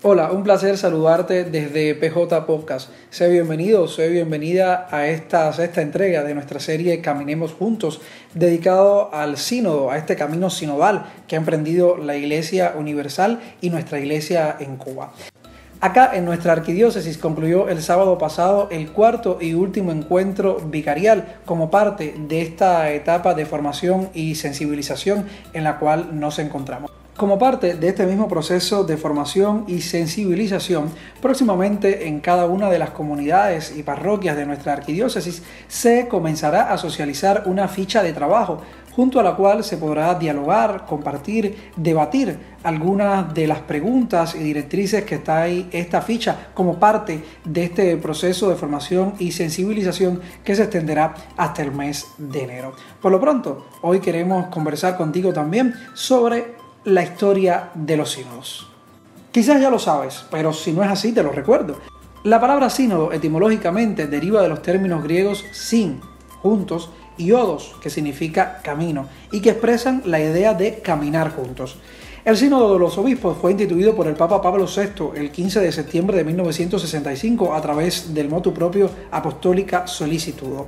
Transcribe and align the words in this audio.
Hola, 0.00 0.30
un 0.30 0.44
placer 0.44 0.78
saludarte 0.78 1.42
desde 1.42 1.92
PJ 1.96 2.46
Podcast. 2.46 2.88
Sé 3.10 3.28
bienvenido, 3.30 3.88
sé 3.88 4.08
bienvenida 4.08 4.86
a 4.92 5.08
esta 5.08 5.52
sexta 5.52 5.82
entrega 5.82 6.22
de 6.22 6.34
nuestra 6.34 6.60
serie 6.60 7.00
Caminemos 7.00 7.52
Juntos, 7.52 8.00
dedicado 8.32 9.12
al 9.12 9.38
sínodo, 9.38 9.90
a 9.90 9.98
este 9.98 10.14
camino 10.14 10.50
sinodal 10.50 11.06
que 11.26 11.34
ha 11.34 11.40
emprendido 11.40 11.96
la 11.96 12.14
Iglesia 12.14 12.74
Universal 12.78 13.40
y 13.60 13.70
nuestra 13.70 13.98
Iglesia 13.98 14.54
en 14.60 14.76
Cuba. 14.76 15.12
Acá 15.80 16.12
en 16.14 16.24
nuestra 16.24 16.52
arquidiócesis 16.52 17.18
concluyó 17.18 17.68
el 17.68 17.82
sábado 17.82 18.18
pasado 18.18 18.68
el 18.70 18.92
cuarto 18.92 19.38
y 19.40 19.54
último 19.54 19.90
encuentro 19.90 20.60
vicarial 20.60 21.40
como 21.44 21.72
parte 21.72 22.14
de 22.16 22.40
esta 22.40 22.92
etapa 22.92 23.34
de 23.34 23.46
formación 23.46 24.10
y 24.14 24.36
sensibilización 24.36 25.26
en 25.54 25.64
la 25.64 25.80
cual 25.80 26.20
nos 26.20 26.38
encontramos. 26.38 26.88
Como 27.18 27.36
parte 27.36 27.74
de 27.74 27.88
este 27.88 28.06
mismo 28.06 28.28
proceso 28.28 28.84
de 28.84 28.96
formación 28.96 29.64
y 29.66 29.80
sensibilización, 29.80 30.88
próximamente 31.20 32.06
en 32.06 32.20
cada 32.20 32.46
una 32.46 32.70
de 32.70 32.78
las 32.78 32.90
comunidades 32.90 33.76
y 33.76 33.82
parroquias 33.82 34.36
de 34.36 34.46
nuestra 34.46 34.74
arquidiócesis 34.74 35.42
se 35.66 36.06
comenzará 36.06 36.72
a 36.72 36.78
socializar 36.78 37.42
una 37.46 37.66
ficha 37.66 38.04
de 38.04 38.12
trabajo 38.12 38.60
junto 38.94 39.18
a 39.18 39.24
la 39.24 39.34
cual 39.34 39.64
se 39.64 39.78
podrá 39.78 40.14
dialogar, 40.14 40.86
compartir, 40.86 41.72
debatir 41.74 42.38
algunas 42.62 43.34
de 43.34 43.48
las 43.48 43.62
preguntas 43.62 44.36
y 44.36 44.38
directrices 44.38 45.02
que 45.02 45.16
está 45.16 45.42
ahí 45.42 45.68
esta 45.72 46.02
ficha 46.02 46.50
como 46.54 46.78
parte 46.78 47.24
de 47.44 47.64
este 47.64 47.96
proceso 47.96 48.48
de 48.48 48.54
formación 48.54 49.14
y 49.18 49.32
sensibilización 49.32 50.20
que 50.44 50.54
se 50.54 50.62
extenderá 50.62 51.16
hasta 51.36 51.62
el 51.62 51.72
mes 51.72 52.06
de 52.16 52.44
enero. 52.44 52.76
Por 53.02 53.10
lo 53.10 53.20
pronto, 53.20 53.66
hoy 53.82 53.98
queremos 53.98 54.46
conversar 54.46 54.96
contigo 54.96 55.32
también 55.32 55.74
sobre 55.94 56.67
la 56.88 57.02
historia 57.02 57.70
de 57.74 57.96
los 57.96 58.12
sínodos. 58.12 58.66
Quizás 59.30 59.60
ya 59.60 59.68
lo 59.68 59.78
sabes, 59.78 60.24
pero 60.30 60.54
si 60.54 60.72
no 60.72 60.82
es 60.82 60.90
así 60.90 61.12
te 61.12 61.22
lo 61.22 61.30
recuerdo. 61.30 61.78
La 62.24 62.40
palabra 62.40 62.70
sínodo 62.70 63.12
etimológicamente 63.12 64.06
deriva 64.06 64.42
de 64.42 64.48
los 64.48 64.62
términos 64.62 65.04
griegos 65.04 65.44
sin, 65.52 66.00
juntos, 66.40 66.90
y 67.18 67.32
odos, 67.32 67.76
que 67.82 67.90
significa 67.90 68.60
camino, 68.62 69.06
y 69.30 69.40
que 69.40 69.50
expresan 69.50 70.02
la 70.06 70.18
idea 70.18 70.54
de 70.54 70.78
caminar 70.78 71.30
juntos. 71.34 71.76
El 72.24 72.36
Sínodo 72.36 72.72
de 72.72 72.80
los 72.80 72.98
Obispos 72.98 73.38
fue 73.38 73.52
instituido 73.52 73.94
por 73.94 74.08
el 74.08 74.14
Papa 74.14 74.42
Pablo 74.42 74.66
VI 74.66 75.12
el 75.14 75.30
15 75.30 75.60
de 75.60 75.70
septiembre 75.70 76.16
de 76.16 76.24
1965 76.24 77.54
a 77.54 77.60
través 77.60 78.12
del 78.12 78.28
motu 78.28 78.52
propio 78.52 78.90
Apostólica 79.12 79.86
Solicitudo. 79.86 80.66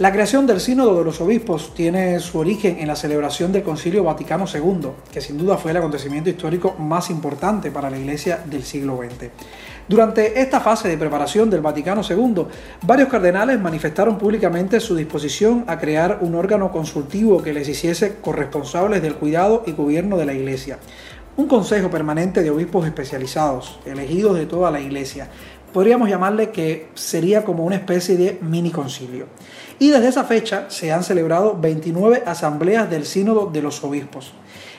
La 0.00 0.12
creación 0.12 0.46
del 0.46 0.60
Sínodo 0.60 0.98
de 0.98 1.04
los 1.04 1.20
Obispos 1.20 1.72
tiene 1.72 2.18
su 2.18 2.38
origen 2.38 2.78
en 2.80 2.88
la 2.88 2.96
celebración 2.96 3.52
del 3.52 3.62
Concilio 3.62 4.04
Vaticano 4.04 4.44
II, 4.52 4.90
que 5.12 5.20
sin 5.20 5.38
duda 5.38 5.56
fue 5.56 5.70
el 5.70 5.76
acontecimiento 5.76 6.30
histórico 6.30 6.74
más 6.78 7.10
importante 7.10 7.70
para 7.70 7.90
la 7.90 7.98
Iglesia 7.98 8.42
del 8.44 8.64
siglo 8.64 8.98
XX. 8.98 9.30
Durante 9.88 10.38
esta 10.42 10.60
fase 10.60 10.86
de 10.86 10.98
preparación 10.98 11.48
del 11.48 11.62
Vaticano 11.62 12.02
II, 12.06 12.44
varios 12.82 13.08
cardenales 13.08 13.58
manifestaron 13.58 14.18
públicamente 14.18 14.80
su 14.80 14.94
disposición 14.94 15.64
a 15.66 15.78
crear 15.78 16.18
un 16.20 16.34
órgano 16.34 16.70
consultivo 16.70 17.42
que 17.42 17.54
les 17.54 17.66
hiciese 17.70 18.16
corresponsables 18.20 19.00
del 19.00 19.14
cuidado 19.14 19.62
y 19.66 19.72
gobierno 19.72 20.18
de 20.18 20.26
la 20.26 20.34
Iglesia. 20.34 20.78
Un 21.38 21.48
consejo 21.48 21.88
permanente 21.88 22.42
de 22.42 22.50
obispos 22.50 22.84
especializados, 22.84 23.80
elegidos 23.86 24.36
de 24.36 24.44
toda 24.44 24.70
la 24.70 24.80
Iglesia. 24.80 25.28
Podríamos 25.72 26.08
llamarle 26.08 26.50
que 26.50 26.88
sería 26.94 27.44
como 27.44 27.64
una 27.64 27.76
especie 27.76 28.16
de 28.16 28.38
mini 28.40 28.70
concilio. 28.70 29.26
Y 29.78 29.90
desde 29.90 30.08
esa 30.08 30.24
fecha 30.24 30.66
se 30.68 30.90
han 30.90 31.04
celebrado 31.04 31.56
29 31.60 32.22
asambleas 32.26 32.90
del 32.90 33.04
Sínodo 33.04 33.46
de 33.46 33.62
los 33.62 33.84
Obispos. 33.84 34.32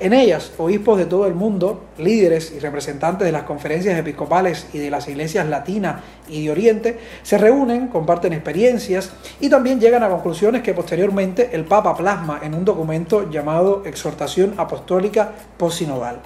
En 0.00 0.12
ellas, 0.12 0.52
obispos 0.58 0.98
de 0.98 1.06
todo 1.06 1.26
el 1.28 1.34
mundo, 1.34 1.84
líderes 1.96 2.52
y 2.56 2.58
representantes 2.58 3.24
de 3.24 3.30
las 3.30 3.44
conferencias 3.44 3.96
episcopales 3.96 4.66
y 4.72 4.78
de 4.78 4.90
las 4.90 5.06
iglesias 5.06 5.46
latina 5.46 6.02
y 6.28 6.44
de 6.44 6.50
Oriente, 6.50 6.98
se 7.22 7.38
reúnen, 7.38 7.86
comparten 7.86 8.32
experiencias 8.32 9.12
y 9.38 9.48
también 9.48 9.78
llegan 9.78 10.02
a 10.02 10.08
conclusiones 10.08 10.62
que 10.62 10.74
posteriormente 10.74 11.50
el 11.52 11.64
Papa 11.66 11.96
plasma 11.96 12.40
en 12.42 12.54
un 12.54 12.64
documento 12.64 13.30
llamado 13.30 13.84
Exhortación 13.86 14.54
Apostólica 14.56 15.30
Posinodal. 15.56 16.20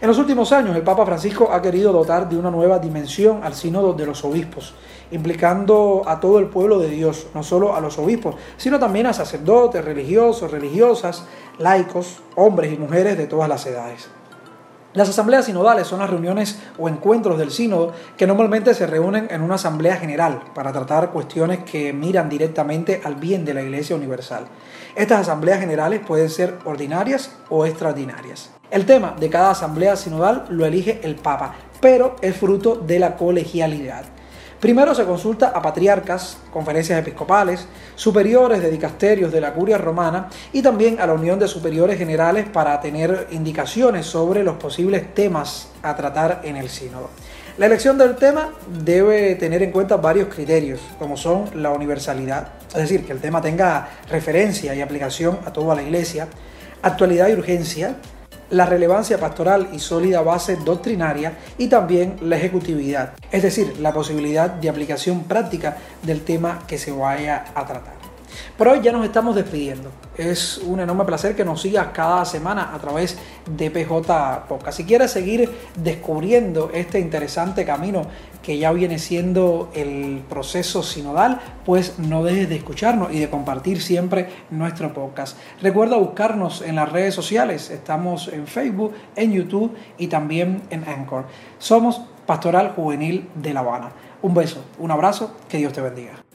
En 0.00 0.08
los 0.08 0.18
últimos 0.18 0.52
años, 0.52 0.76
el 0.76 0.82
Papa 0.82 1.06
Francisco 1.06 1.50
ha 1.50 1.62
querido 1.62 1.92
dotar 1.92 2.28
de 2.28 2.36
una 2.36 2.50
nueva 2.50 2.78
dimensión 2.78 3.40
al 3.42 3.54
sínodo 3.54 3.92
de 3.94 4.06
los 4.06 4.24
obispos, 4.24 4.74
implicando 5.10 6.02
a 6.06 6.20
todo 6.20 6.38
el 6.38 6.46
pueblo 6.46 6.78
de 6.78 6.90
Dios, 6.90 7.28
no 7.34 7.42
solo 7.42 7.74
a 7.74 7.80
los 7.80 7.98
obispos, 7.98 8.34
sino 8.56 8.78
también 8.78 9.06
a 9.06 9.12
sacerdotes, 9.12 9.84
religiosos, 9.84 10.50
religiosas, 10.50 11.26
laicos, 11.58 12.22
hombres 12.34 12.72
y 12.72 12.76
mujeres 12.76 13.16
de 13.16 13.26
todas 13.26 13.48
las 13.48 13.64
edades. 13.66 14.08
Las 14.94 15.08
asambleas 15.08 15.46
sinodales 15.46 15.88
son 15.88 15.98
las 15.98 16.08
reuniones 16.08 16.56
o 16.78 16.88
encuentros 16.88 17.36
del 17.36 17.50
sínodo 17.50 17.92
que 18.16 18.28
normalmente 18.28 18.74
se 18.74 18.86
reúnen 18.86 19.26
en 19.28 19.42
una 19.42 19.56
asamblea 19.56 19.96
general 19.96 20.40
para 20.54 20.70
tratar 20.70 21.10
cuestiones 21.10 21.64
que 21.64 21.92
miran 21.92 22.28
directamente 22.28 23.00
al 23.02 23.16
bien 23.16 23.44
de 23.44 23.54
la 23.54 23.62
Iglesia 23.62 23.96
Universal. 23.96 24.44
Estas 24.94 25.22
asambleas 25.22 25.58
generales 25.58 26.00
pueden 26.06 26.30
ser 26.30 26.58
ordinarias 26.64 27.32
o 27.48 27.66
extraordinarias. 27.66 28.50
El 28.70 28.86
tema 28.86 29.16
de 29.18 29.28
cada 29.30 29.50
asamblea 29.50 29.96
sinodal 29.96 30.46
lo 30.48 30.64
elige 30.64 31.00
el 31.02 31.16
Papa, 31.16 31.56
pero 31.80 32.14
es 32.22 32.36
fruto 32.36 32.76
de 32.76 33.00
la 33.00 33.16
colegialidad. 33.16 34.04
Primero 34.60 34.94
se 34.94 35.04
consulta 35.04 35.48
a 35.48 35.60
patriarcas, 35.60 36.38
conferencias 36.52 36.98
episcopales, 36.98 37.66
superiores 37.96 38.62
de 38.62 38.70
dicasterios 38.70 39.30
de 39.30 39.40
la 39.40 39.52
curia 39.52 39.76
romana 39.76 40.28
y 40.52 40.62
también 40.62 41.00
a 41.00 41.06
la 41.06 41.12
Unión 41.12 41.38
de 41.38 41.48
Superiores 41.48 41.98
Generales 41.98 42.46
para 42.50 42.80
tener 42.80 43.28
indicaciones 43.30 44.06
sobre 44.06 44.42
los 44.42 44.56
posibles 44.56 45.14
temas 45.14 45.68
a 45.82 45.94
tratar 45.94 46.40
en 46.44 46.56
el 46.56 46.70
sínodo. 46.70 47.10
La 47.56 47.66
elección 47.66 47.96
del 47.98 48.16
tema 48.16 48.52
debe 48.82 49.36
tener 49.36 49.62
en 49.62 49.70
cuenta 49.70 49.96
varios 49.96 50.26
criterios, 50.28 50.80
como 50.98 51.16
son 51.16 51.50
la 51.54 51.70
universalidad, 51.70 52.48
es 52.68 52.74
decir, 52.74 53.06
que 53.06 53.12
el 53.12 53.20
tema 53.20 53.40
tenga 53.40 53.88
referencia 54.10 54.74
y 54.74 54.80
aplicación 54.80 55.38
a 55.46 55.52
toda 55.52 55.76
la 55.76 55.82
iglesia, 55.82 56.26
actualidad 56.82 57.28
y 57.28 57.34
urgencia, 57.34 57.96
la 58.50 58.66
relevancia 58.66 59.18
pastoral 59.18 59.68
y 59.72 59.78
sólida 59.78 60.22
base 60.22 60.56
doctrinaria 60.56 61.38
y 61.58 61.68
también 61.68 62.16
la 62.22 62.36
ejecutividad, 62.36 63.14
es 63.30 63.42
decir, 63.42 63.78
la 63.80 63.92
posibilidad 63.92 64.50
de 64.50 64.68
aplicación 64.68 65.24
práctica 65.24 65.76
del 66.02 66.22
tema 66.22 66.62
que 66.66 66.78
se 66.78 66.92
vaya 66.92 67.46
a 67.54 67.66
tratar. 67.66 67.93
Por 68.56 68.68
hoy 68.68 68.80
ya 68.82 68.92
nos 68.92 69.04
estamos 69.04 69.34
despidiendo. 69.34 69.90
Es 70.16 70.58
un 70.58 70.80
enorme 70.80 71.04
placer 71.04 71.34
que 71.34 71.44
nos 71.44 71.62
sigas 71.62 71.88
cada 71.92 72.24
semana 72.24 72.74
a 72.74 72.78
través 72.78 73.18
de 73.50 73.70
PJ 73.70 74.46
Podcast. 74.48 74.76
Si 74.76 74.84
quieres 74.84 75.10
seguir 75.10 75.50
descubriendo 75.76 76.70
este 76.72 77.00
interesante 77.00 77.64
camino 77.64 78.02
que 78.42 78.58
ya 78.58 78.72
viene 78.72 78.98
siendo 78.98 79.70
el 79.74 80.22
proceso 80.28 80.82
sinodal, 80.82 81.40
pues 81.64 81.98
no 81.98 82.22
dejes 82.22 82.48
de 82.48 82.56
escucharnos 82.56 83.12
y 83.12 83.18
de 83.18 83.30
compartir 83.30 83.80
siempre 83.80 84.28
nuestro 84.50 84.92
podcast. 84.92 85.38
Recuerda 85.62 85.96
buscarnos 85.96 86.62
en 86.62 86.76
las 86.76 86.92
redes 86.92 87.14
sociales. 87.14 87.70
Estamos 87.70 88.28
en 88.28 88.46
Facebook, 88.46 88.92
en 89.16 89.32
YouTube 89.32 89.74
y 89.98 90.08
también 90.08 90.62
en 90.70 90.84
Anchor. 90.84 91.26
Somos 91.58 92.02
Pastoral 92.26 92.72
Juvenil 92.74 93.28
de 93.34 93.54
La 93.54 93.60
Habana. 93.60 93.92
Un 94.22 94.34
beso, 94.34 94.64
un 94.78 94.90
abrazo, 94.90 95.36
que 95.48 95.58
Dios 95.58 95.72
te 95.72 95.80
bendiga. 95.80 96.33